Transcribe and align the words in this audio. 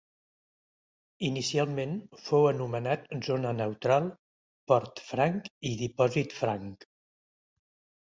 Inicialment 1.27 1.93
fou 2.29 2.49
anomenat 2.53 3.07
Zona 3.29 3.53
Neutral, 3.61 4.11
Port 4.75 5.05
Franc 5.13 5.55
i 5.75 5.79
Dipòsit 5.87 6.39
Franc. 6.45 6.93